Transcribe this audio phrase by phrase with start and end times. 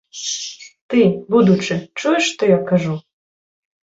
[0.93, 1.01] Ты,
[1.35, 2.93] будучы, чуеш, што я кажу?